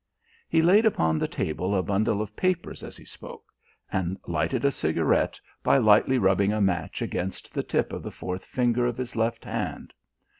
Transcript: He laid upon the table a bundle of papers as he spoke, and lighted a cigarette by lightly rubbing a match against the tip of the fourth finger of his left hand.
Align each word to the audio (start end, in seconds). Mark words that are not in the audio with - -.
He 0.49 0.63
laid 0.63 0.87
upon 0.87 1.19
the 1.19 1.27
table 1.27 1.75
a 1.75 1.83
bundle 1.83 2.23
of 2.23 2.35
papers 2.35 2.81
as 2.81 2.97
he 2.97 3.05
spoke, 3.05 3.53
and 3.91 4.17
lighted 4.25 4.65
a 4.65 4.71
cigarette 4.71 5.39
by 5.61 5.77
lightly 5.77 6.17
rubbing 6.17 6.51
a 6.51 6.59
match 6.59 7.03
against 7.03 7.53
the 7.53 7.61
tip 7.61 7.93
of 7.93 8.01
the 8.01 8.09
fourth 8.09 8.43
finger 8.45 8.87
of 8.87 8.97
his 8.97 9.15
left 9.15 9.45
hand. 9.45 9.93